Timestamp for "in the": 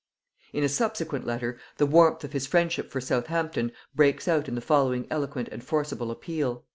4.47-4.59